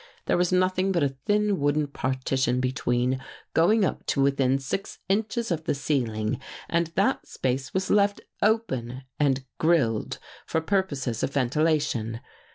[0.25, 5.51] There was nothing but a thin wooden partition between, going up to within six inches
[5.51, 10.17] of the ceiling and that space was left open and grilled
[10.47, 12.19] for purposes of ventilation.